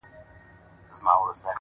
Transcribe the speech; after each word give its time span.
څنگه 0.95 1.13
دي 1.19 1.25
وستايمه” 1.27 1.49